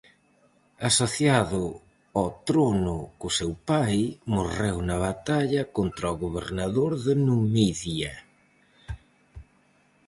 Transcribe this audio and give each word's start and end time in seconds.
Asociado 0.89 1.63
ao 2.19 2.27
trono 2.47 2.97
co 3.19 3.29
seu 3.39 3.51
pai, 3.69 3.95
morreu 4.35 4.77
na 4.87 4.95
batalla 5.07 5.61
contra 5.77 6.13
o 6.13 6.19
gobernador 6.25 6.91
de 7.05 7.13
Numidia. 7.27 8.13